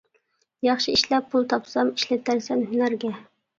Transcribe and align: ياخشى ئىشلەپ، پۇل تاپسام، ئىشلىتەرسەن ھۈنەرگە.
ياخشى 0.67 0.93
ئىشلەپ، 0.95 1.29
پۇل 1.35 1.45
تاپسام، 1.53 1.93
ئىشلىتەرسەن 1.93 2.67
ھۈنەرگە. 2.75 3.17